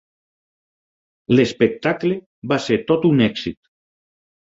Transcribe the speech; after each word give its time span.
L'espectacle 1.35 2.19
va 2.55 2.61
ser 2.71 2.83
tot 2.91 3.09
un 3.15 3.25
èxit. 3.31 3.65